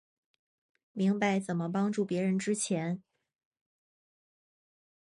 [0.93, 3.03] 明白怎么帮助別人之前